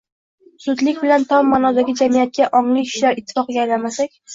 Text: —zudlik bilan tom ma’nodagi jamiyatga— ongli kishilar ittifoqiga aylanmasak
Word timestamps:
—zudlik 0.67 0.97
bilan 1.03 1.27
tom 1.35 1.53
ma’nodagi 1.55 1.97
jamiyatga— 2.03 2.51
ongli 2.65 2.89
kishilar 2.91 3.25
ittifoqiga 3.25 3.67
aylanmasak 3.69 4.25